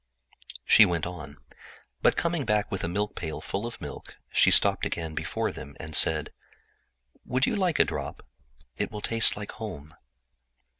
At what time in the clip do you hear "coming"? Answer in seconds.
2.17-2.43